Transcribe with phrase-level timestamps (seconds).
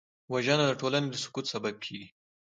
[0.33, 2.07] وژنه د ټولنې د سقوط سبب کېږي